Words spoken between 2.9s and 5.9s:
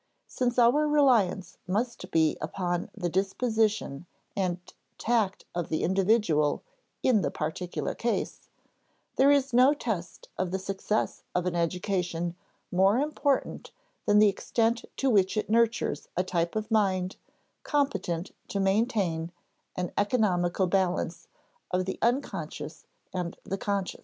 the disposition and tact of the